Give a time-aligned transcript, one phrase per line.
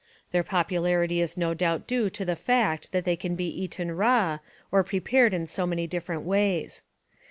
[0.31, 4.39] Their popularity is no doubt due to the fact that they can be eaten raw,
[4.71, 6.81] or prepared in so many different ways.